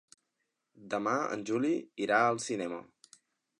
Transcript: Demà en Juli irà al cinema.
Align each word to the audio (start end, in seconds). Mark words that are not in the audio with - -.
Demà 0.93 1.13
en 1.37 1.45
Juli 1.51 1.73
irà 2.09 2.25
al 2.31 2.43
cinema. 2.49 2.83